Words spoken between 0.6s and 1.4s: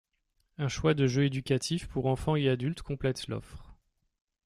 choix de jeux